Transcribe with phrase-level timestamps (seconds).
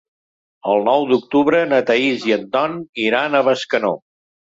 [0.73, 3.99] El nou d'octubre na Thaís i en Ton iran a Bescanó.